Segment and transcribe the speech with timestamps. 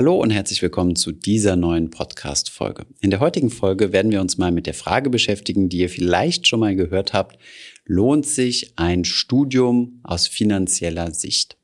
[0.00, 2.86] Hallo und herzlich willkommen zu dieser neuen Podcast-Folge.
[3.00, 6.48] In der heutigen Folge werden wir uns mal mit der Frage beschäftigen, die ihr vielleicht
[6.48, 7.38] schon mal gehört habt.
[7.84, 11.59] Lohnt sich ein Studium aus finanzieller Sicht?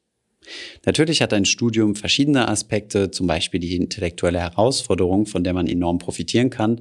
[0.84, 5.98] Natürlich hat ein Studium verschiedene Aspekte, zum Beispiel die intellektuelle Herausforderung, von der man enorm
[5.98, 6.80] profitieren kann.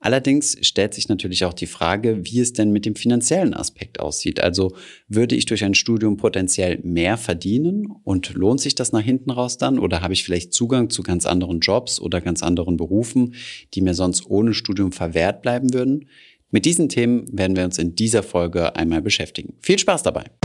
[0.00, 4.40] Allerdings stellt sich natürlich auch die Frage, wie es denn mit dem finanziellen Aspekt aussieht.
[4.40, 4.76] Also
[5.08, 9.58] würde ich durch ein Studium potenziell mehr verdienen und lohnt sich das nach hinten raus
[9.58, 9.78] dann?
[9.78, 13.34] Oder habe ich vielleicht Zugang zu ganz anderen Jobs oder ganz anderen Berufen,
[13.74, 16.06] die mir sonst ohne Studium verwehrt bleiben würden?
[16.50, 19.54] Mit diesen Themen werden wir uns in dieser Folge einmal beschäftigen.
[19.60, 20.37] Viel Spaß dabei!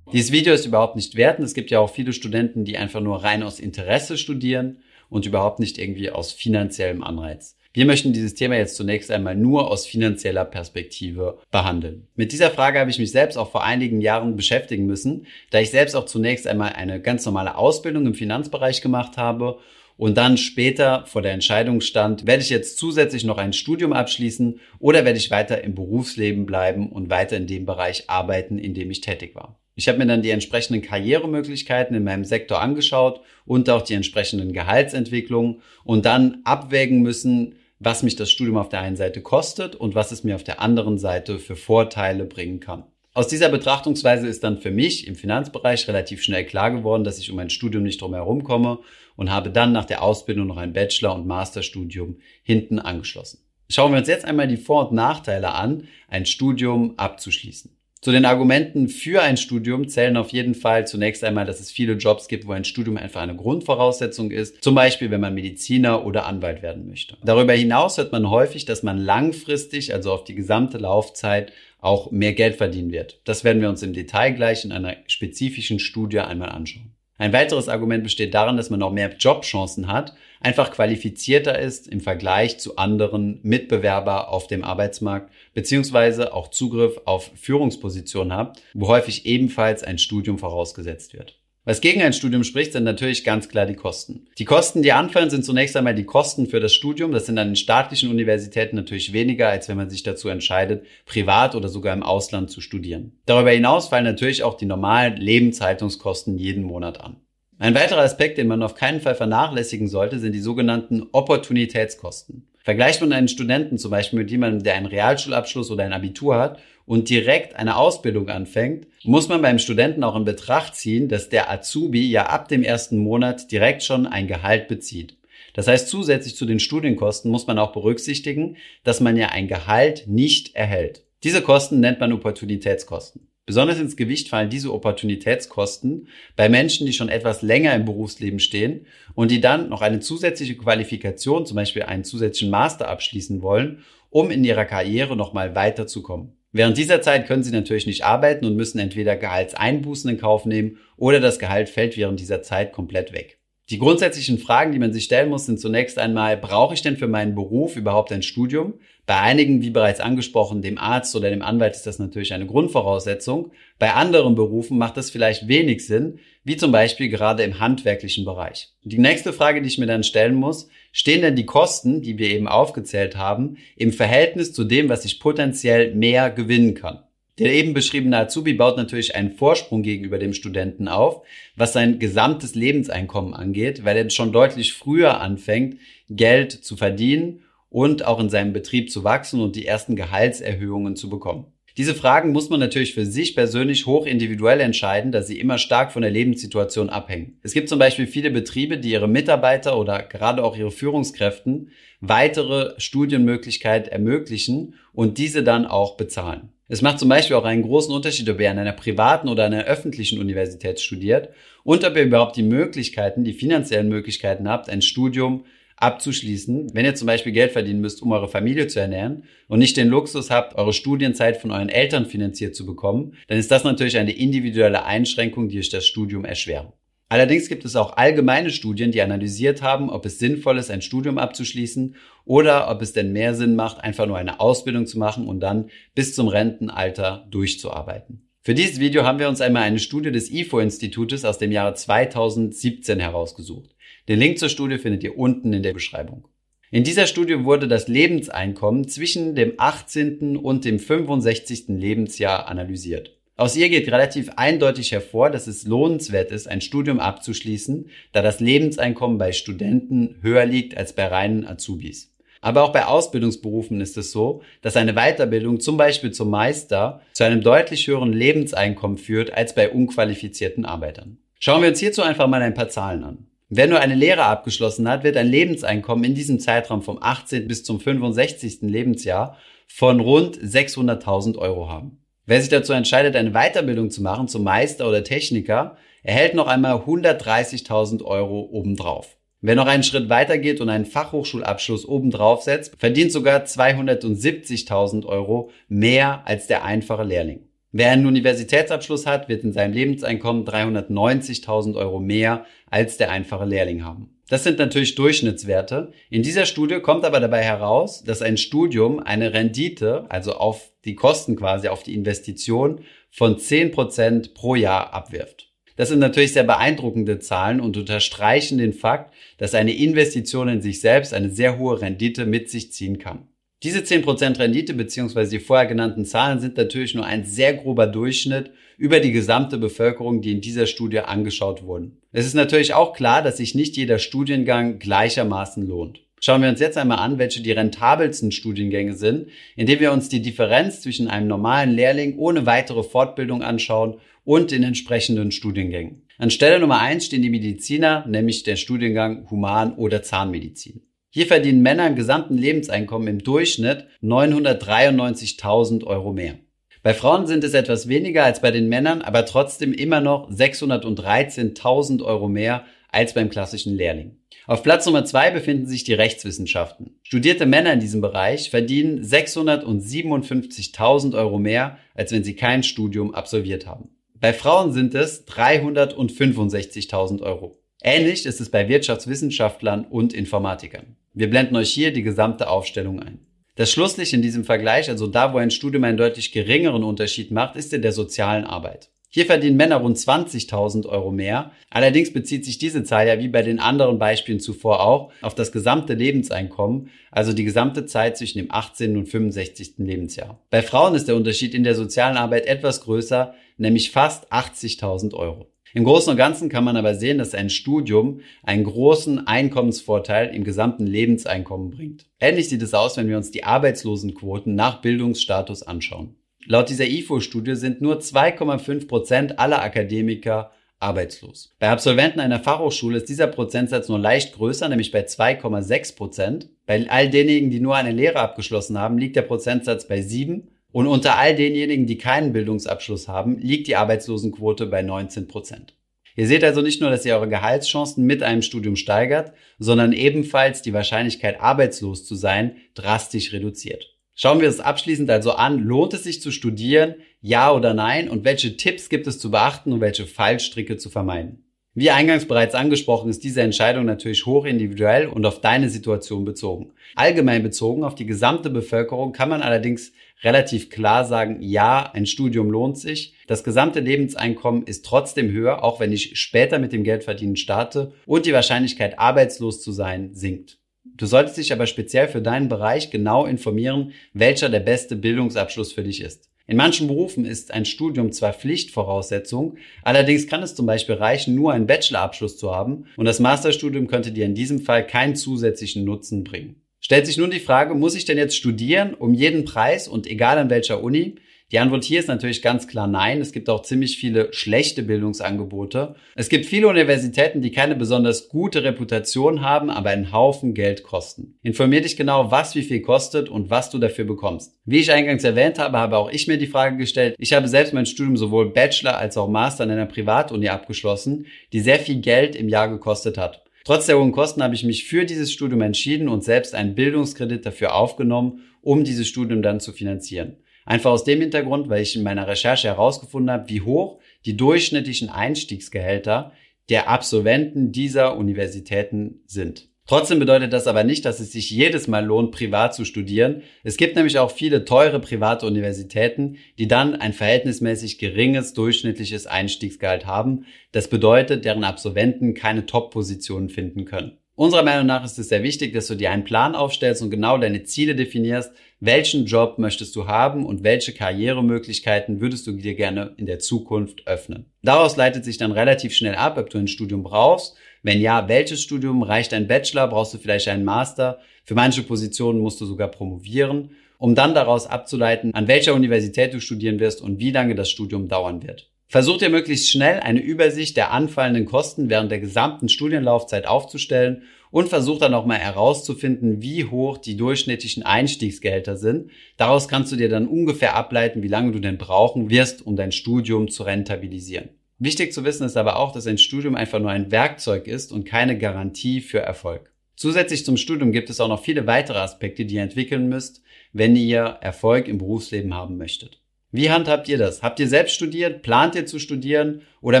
[0.14, 1.44] Dieses Video ist überhaupt nicht wertend.
[1.44, 4.78] Es gibt ja auch viele Studenten, die einfach nur rein aus Interesse studieren
[5.10, 7.56] und überhaupt nicht irgendwie aus finanziellem Anreiz.
[7.72, 12.06] Wir möchten dieses Thema jetzt zunächst einmal nur aus finanzieller Perspektive behandeln.
[12.14, 15.72] Mit dieser Frage habe ich mich selbst auch vor einigen Jahren beschäftigen müssen, da ich
[15.72, 19.58] selbst auch zunächst einmal eine ganz normale Ausbildung im Finanzbereich gemacht habe
[19.96, 24.60] und dann später vor der Entscheidung stand, werde ich jetzt zusätzlich noch ein Studium abschließen
[24.78, 28.92] oder werde ich weiter im Berufsleben bleiben und weiter in dem Bereich arbeiten, in dem
[28.92, 29.58] ich tätig war.
[29.76, 34.52] Ich habe mir dann die entsprechenden Karrieremöglichkeiten in meinem Sektor angeschaut und auch die entsprechenden
[34.52, 39.94] Gehaltsentwicklungen und dann abwägen müssen, was mich das Studium auf der einen Seite kostet und
[39.94, 42.84] was es mir auf der anderen Seite für Vorteile bringen kann.
[43.14, 47.30] Aus dieser Betrachtungsweise ist dann für mich im Finanzbereich relativ schnell klar geworden, dass ich
[47.30, 48.78] um ein Studium nicht drum herum komme
[49.16, 53.38] und habe dann nach der Ausbildung noch ein Bachelor- und Masterstudium hinten angeschlossen.
[53.68, 57.73] Schauen wir uns jetzt einmal die Vor- und Nachteile an, ein Studium abzuschließen.
[58.04, 61.94] Zu den Argumenten für ein Studium zählen auf jeden Fall zunächst einmal, dass es viele
[61.94, 64.62] Jobs gibt, wo ein Studium einfach eine Grundvoraussetzung ist.
[64.62, 67.16] Zum Beispiel, wenn man Mediziner oder Anwalt werden möchte.
[67.24, 72.34] Darüber hinaus hört man häufig, dass man langfristig, also auf die gesamte Laufzeit, auch mehr
[72.34, 73.20] Geld verdienen wird.
[73.24, 76.93] Das werden wir uns im Detail gleich in einer spezifischen Studie einmal anschauen.
[77.16, 82.00] Ein weiteres Argument besteht darin, dass man auch mehr Jobchancen hat, einfach qualifizierter ist im
[82.00, 89.26] Vergleich zu anderen Mitbewerber auf dem Arbeitsmarkt, beziehungsweise auch Zugriff auf Führungspositionen hat, wo häufig
[89.26, 91.38] ebenfalls ein Studium vorausgesetzt wird.
[91.66, 94.26] Was gegen ein Studium spricht, sind natürlich ganz klar die Kosten.
[94.36, 97.12] Die Kosten, die anfallen, sind zunächst einmal die Kosten für das Studium.
[97.12, 101.54] Das sind an den staatlichen Universitäten natürlich weniger, als wenn man sich dazu entscheidet, privat
[101.54, 103.12] oder sogar im Ausland zu studieren.
[103.24, 107.16] Darüber hinaus fallen natürlich auch die normalen Lebenshaltungskosten jeden Monat an.
[107.58, 112.46] Ein weiterer Aspekt, den man auf keinen Fall vernachlässigen sollte, sind die sogenannten Opportunitätskosten.
[112.64, 116.58] Vergleicht man einen Studenten zum Beispiel mit jemandem, der einen Realschulabschluss oder ein Abitur hat
[116.86, 121.50] und direkt eine Ausbildung anfängt, muss man beim Studenten auch in Betracht ziehen, dass der
[121.50, 125.18] Azubi ja ab dem ersten Monat direkt schon ein Gehalt bezieht.
[125.52, 130.06] Das heißt, zusätzlich zu den Studienkosten muss man auch berücksichtigen, dass man ja ein Gehalt
[130.06, 131.04] nicht erhält.
[131.22, 133.28] Diese Kosten nennt man Opportunitätskosten.
[133.46, 138.86] Besonders ins Gewicht fallen diese Opportunitätskosten bei Menschen, die schon etwas länger im Berufsleben stehen
[139.14, 144.30] und die dann noch eine zusätzliche Qualifikation, zum Beispiel einen zusätzlichen Master abschließen wollen, um
[144.30, 146.32] in ihrer Karriere nochmal weiterzukommen.
[146.52, 150.78] Während dieser Zeit können sie natürlich nicht arbeiten und müssen entweder Gehaltseinbußen in Kauf nehmen
[150.96, 153.40] oder das Gehalt fällt während dieser Zeit komplett weg.
[153.70, 157.08] Die grundsätzlichen Fragen, die man sich stellen muss, sind zunächst einmal, brauche ich denn für
[157.08, 158.74] meinen Beruf überhaupt ein Studium?
[159.06, 163.52] Bei einigen, wie bereits angesprochen, dem Arzt oder dem Anwalt ist das natürlich eine Grundvoraussetzung.
[163.78, 168.68] Bei anderen Berufen macht das vielleicht wenig Sinn, wie zum Beispiel gerade im handwerklichen Bereich.
[168.82, 172.28] Die nächste Frage, die ich mir dann stellen muss, stehen denn die Kosten, die wir
[172.30, 177.02] eben aufgezählt haben, im Verhältnis zu dem, was ich potenziell mehr gewinnen kann?
[177.40, 181.22] Der eben beschriebene Azubi baut natürlich einen Vorsprung gegenüber dem Studenten auf,
[181.56, 185.78] was sein gesamtes Lebenseinkommen angeht, weil er schon deutlich früher anfängt,
[186.08, 191.10] Geld zu verdienen und auch in seinem Betrieb zu wachsen und die ersten Gehaltserhöhungen zu
[191.10, 191.46] bekommen.
[191.76, 195.90] Diese Fragen muss man natürlich für sich persönlich hoch individuell entscheiden, da sie immer stark
[195.90, 197.40] von der Lebenssituation abhängen.
[197.42, 202.78] Es gibt zum Beispiel viele Betriebe, die ihre Mitarbeiter oder gerade auch ihre Führungskräften weitere
[202.78, 206.53] Studienmöglichkeiten ermöglichen und diese dann auch bezahlen.
[206.66, 209.64] Es macht zum Beispiel auch einen großen Unterschied, ob ihr an einer privaten oder einer
[209.64, 211.28] öffentlichen Universität studiert
[211.62, 215.44] und ob ihr überhaupt die Möglichkeiten, die finanziellen Möglichkeiten habt, ein Studium
[215.76, 216.74] abzuschließen.
[216.74, 219.88] Wenn ihr zum Beispiel Geld verdienen müsst, um eure Familie zu ernähren und nicht den
[219.88, 224.12] Luxus habt, eure Studienzeit von euren Eltern finanziert zu bekommen, dann ist das natürlich eine
[224.12, 226.72] individuelle Einschränkung, die euch das Studium erschweren.
[227.14, 231.16] Allerdings gibt es auch allgemeine Studien, die analysiert haben, ob es sinnvoll ist, ein Studium
[231.16, 231.94] abzuschließen
[232.24, 235.70] oder ob es denn mehr Sinn macht, einfach nur eine Ausbildung zu machen und dann
[235.94, 238.28] bis zum Rentenalter durchzuarbeiten.
[238.40, 242.98] Für dieses Video haben wir uns einmal eine Studie des IFO-Institutes aus dem Jahre 2017
[242.98, 243.76] herausgesucht.
[244.08, 246.26] Den Link zur Studie findet ihr unten in der Beschreibung.
[246.72, 250.36] In dieser Studie wurde das Lebenseinkommen zwischen dem 18.
[250.36, 251.66] und dem 65.
[251.68, 253.13] Lebensjahr analysiert.
[253.36, 258.38] Aus ihr geht relativ eindeutig hervor, dass es lohnenswert ist, ein Studium abzuschließen, da das
[258.38, 262.14] Lebenseinkommen bei Studenten höher liegt als bei reinen Azubis.
[262.40, 267.24] Aber auch bei Ausbildungsberufen ist es so, dass eine Weiterbildung zum Beispiel zum Meister zu
[267.24, 271.18] einem deutlich höheren Lebenseinkommen führt als bei unqualifizierten Arbeitern.
[271.40, 273.26] Schauen wir uns hierzu einfach mal ein paar Zahlen an.
[273.48, 277.48] Wer nur eine Lehre abgeschlossen hat, wird ein Lebenseinkommen in diesem Zeitraum vom 18.
[277.48, 278.58] bis zum 65.
[278.62, 282.03] Lebensjahr von rund 600.000 Euro haben.
[282.26, 286.76] Wer sich dazu entscheidet, eine Weiterbildung zu machen zum Meister oder Techniker, erhält noch einmal
[286.76, 289.18] 130.000 Euro obendrauf.
[289.42, 295.50] Wer noch einen Schritt weiter geht und einen Fachhochschulabschluss obendrauf setzt, verdient sogar 270.000 Euro
[295.68, 297.46] mehr als der einfache Lehrling.
[297.76, 303.84] Wer einen Universitätsabschluss hat, wird in seinem Lebenseinkommen 390.000 Euro mehr als der einfache Lehrling
[303.84, 304.14] haben.
[304.28, 305.90] Das sind natürlich Durchschnittswerte.
[306.08, 310.94] In dieser Studie kommt aber dabei heraus, dass ein Studium eine Rendite, also auf die
[310.94, 315.50] Kosten quasi, auf die Investition von 10% pro Jahr abwirft.
[315.74, 320.80] Das sind natürlich sehr beeindruckende Zahlen und unterstreichen den Fakt, dass eine Investition in sich
[320.80, 323.26] selbst eine sehr hohe Rendite mit sich ziehen kann.
[323.64, 325.26] Diese 10% Rendite bzw.
[325.26, 330.20] die vorher genannten Zahlen sind natürlich nur ein sehr grober Durchschnitt über die gesamte Bevölkerung,
[330.20, 331.96] die in dieser Studie angeschaut wurden.
[332.12, 336.02] Es ist natürlich auch klar, dass sich nicht jeder Studiengang gleichermaßen lohnt.
[336.20, 340.20] Schauen wir uns jetzt einmal an, welche die rentabelsten Studiengänge sind, indem wir uns die
[340.20, 343.94] Differenz zwischen einem normalen Lehrling ohne weitere Fortbildung anschauen
[344.24, 346.02] und den entsprechenden Studiengängen.
[346.18, 350.82] An Stelle Nummer eins stehen die Mediziner, nämlich der Studiengang Human- oder Zahnmedizin.
[351.16, 356.34] Hier verdienen Männer im gesamten Lebenseinkommen im Durchschnitt 993.000 Euro mehr.
[356.82, 362.02] Bei Frauen sind es etwas weniger als bei den Männern, aber trotzdem immer noch 613.000
[362.02, 364.16] Euro mehr als beim klassischen Lehrling.
[364.48, 366.98] Auf Platz Nummer zwei befinden sich die Rechtswissenschaften.
[367.04, 373.68] Studierte Männer in diesem Bereich verdienen 657.000 Euro mehr, als wenn sie kein Studium absolviert
[373.68, 373.90] haben.
[374.18, 377.56] Bei Frauen sind es 365.000 Euro.
[377.80, 380.96] Ähnlich ist es bei Wirtschaftswissenschaftlern und Informatikern.
[381.16, 383.20] Wir blenden euch hier die gesamte Aufstellung ein.
[383.54, 387.54] Das Schlusslicht in diesem Vergleich, also da, wo ein Studium einen deutlich geringeren Unterschied macht,
[387.54, 388.90] ist in der sozialen Arbeit.
[389.10, 391.52] Hier verdienen Männer rund 20.000 Euro mehr.
[391.70, 395.52] Allerdings bezieht sich diese Zahl ja wie bei den anderen Beispielen zuvor auch auf das
[395.52, 398.96] gesamte Lebenseinkommen, also die gesamte Zeit zwischen dem 18.
[398.96, 399.74] und 65.
[399.78, 400.40] Lebensjahr.
[400.50, 405.46] Bei Frauen ist der Unterschied in der sozialen Arbeit etwas größer, nämlich fast 80.000 Euro.
[405.76, 410.44] Im Großen und Ganzen kann man aber sehen, dass ein Studium einen großen Einkommensvorteil im
[410.44, 412.06] gesamten Lebenseinkommen bringt.
[412.20, 416.14] Ähnlich sieht es aus, wenn wir uns die Arbeitslosenquoten nach Bildungsstatus anschauen.
[416.46, 421.52] Laut dieser IFO-Studie sind nur 2,5 Prozent aller Akademiker arbeitslos.
[421.58, 426.50] Bei Absolventen einer Fachhochschule ist dieser Prozentsatz nur leicht größer, nämlich bei 2,6 Prozent.
[426.66, 430.88] Bei all denjenigen, die nur eine Lehre abgeschlossen haben, liegt der Prozentsatz bei 7 und
[430.88, 435.76] unter all denjenigen, die keinen Bildungsabschluss haben, liegt die Arbeitslosenquote bei 19 Prozent.
[436.16, 440.62] Ihr seht also nicht nur, dass ihr eure Gehaltschancen mit einem Studium steigert, sondern ebenfalls
[440.62, 443.94] die Wahrscheinlichkeit, arbeitslos zu sein, drastisch reduziert.
[444.16, 448.24] Schauen wir es abschließend also an, lohnt es sich zu studieren, ja oder nein, und
[448.24, 451.44] welche Tipps gibt es zu beachten und welche Fallstricke zu vermeiden?
[451.76, 456.72] Wie eingangs bereits angesprochen, ist diese Entscheidung natürlich hoch individuell und auf deine Situation bezogen.
[456.94, 459.92] Allgemein bezogen auf die gesamte Bevölkerung kann man allerdings
[460.22, 463.14] relativ klar sagen, ja, ein Studium lohnt sich.
[463.26, 468.26] Das gesamte Lebenseinkommen ist trotzdem höher, auch wenn ich später mit dem Geldverdienen starte und
[468.26, 470.58] die Wahrscheinlichkeit, arbeitslos zu sein, sinkt.
[470.96, 475.82] Du solltest dich aber speziell für deinen Bereich genau informieren, welcher der beste Bildungsabschluss für
[475.82, 476.30] dich ist.
[476.46, 481.52] In manchen Berufen ist ein Studium zwar Pflichtvoraussetzung, allerdings kann es zum Beispiel reichen, nur
[481.52, 486.22] einen Bachelorabschluss zu haben und das Masterstudium könnte dir in diesem Fall keinen zusätzlichen Nutzen
[486.22, 486.63] bringen.
[486.84, 490.36] Stellt sich nun die Frage, muss ich denn jetzt studieren um jeden Preis und egal
[490.36, 491.14] an welcher Uni?
[491.50, 493.22] Die Antwort hier ist natürlich ganz klar nein.
[493.22, 495.94] Es gibt auch ziemlich viele schlechte Bildungsangebote.
[496.14, 501.38] Es gibt viele Universitäten, die keine besonders gute Reputation haben, aber einen Haufen Geld kosten.
[501.42, 504.54] Informier dich genau, was wie viel kostet und was du dafür bekommst.
[504.66, 507.14] Wie ich eingangs erwähnt habe, habe auch ich mir die Frage gestellt.
[507.18, 511.24] Ich habe selbst mein Studium sowohl Bachelor als auch Master in einer Privatuni abgeschlossen,
[511.54, 513.43] die sehr viel Geld im Jahr gekostet hat.
[513.64, 517.46] Trotz der hohen Kosten habe ich mich für dieses Studium entschieden und selbst einen Bildungskredit
[517.46, 520.36] dafür aufgenommen, um dieses Studium dann zu finanzieren.
[520.66, 525.08] Einfach aus dem Hintergrund, weil ich in meiner Recherche herausgefunden habe, wie hoch die durchschnittlichen
[525.08, 526.32] Einstiegsgehälter
[526.68, 529.70] der Absolventen dieser Universitäten sind.
[529.86, 533.42] Trotzdem bedeutet das aber nicht, dass es sich jedes Mal lohnt, privat zu studieren.
[533.64, 540.06] Es gibt nämlich auch viele teure private Universitäten, die dann ein verhältnismäßig geringes durchschnittliches Einstiegsgehalt
[540.06, 540.46] haben.
[540.72, 544.18] Das bedeutet, deren Absolventen keine Top-Positionen finden können.
[544.36, 547.38] Unserer Meinung nach ist es sehr wichtig, dass du dir einen Plan aufstellst und genau
[547.38, 548.52] deine Ziele definierst.
[548.80, 554.08] Welchen Job möchtest du haben und welche Karrieremöglichkeiten würdest du dir gerne in der Zukunft
[554.08, 554.46] öffnen?
[554.62, 557.54] Daraus leitet sich dann relativ schnell ab, ob du ein Studium brauchst.
[557.84, 559.02] Wenn ja, welches Studium?
[559.02, 559.88] Reicht ein Bachelor?
[559.88, 561.18] Brauchst du vielleicht einen Master?
[561.44, 566.40] Für manche Positionen musst du sogar promovieren, um dann daraus abzuleiten, an welcher Universität du
[566.40, 568.70] studieren wirst und wie lange das Studium dauern wird.
[568.88, 574.70] Versucht ihr möglichst schnell eine Übersicht der anfallenden Kosten während der gesamten Studienlaufzeit aufzustellen und
[574.70, 579.10] versucht dann auch mal herauszufinden, wie hoch die durchschnittlichen Einstiegsgehälter sind.
[579.36, 582.92] Daraus kannst du dir dann ungefähr ableiten, wie lange du denn brauchen wirst, um dein
[582.92, 584.48] Studium zu rentabilisieren.
[584.84, 588.04] Wichtig zu wissen ist aber auch, dass ein Studium einfach nur ein Werkzeug ist und
[588.04, 589.72] keine Garantie für Erfolg.
[589.96, 593.40] Zusätzlich zum Studium gibt es auch noch viele weitere Aspekte, die ihr entwickeln müsst,
[593.72, 596.20] wenn ihr Erfolg im Berufsleben haben möchtet.
[596.52, 597.42] Wie handhabt ihr das?
[597.42, 598.42] Habt ihr selbst studiert?
[598.42, 599.62] Plant ihr zu studieren?
[599.80, 600.00] Oder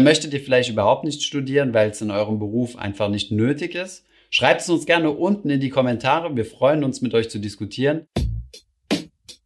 [0.00, 4.04] möchtet ihr vielleicht überhaupt nicht studieren, weil es in eurem Beruf einfach nicht nötig ist?
[4.28, 6.36] Schreibt es uns gerne unten in die Kommentare.
[6.36, 8.06] Wir freuen uns, mit euch zu diskutieren.